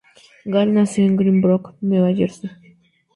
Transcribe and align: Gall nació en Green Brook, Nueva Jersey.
Gall 0.47 0.73
nació 0.73 1.05
en 1.05 1.15
Green 1.15 1.41
Brook, 1.41 1.75
Nueva 1.79 2.11
Jersey. 2.11 2.49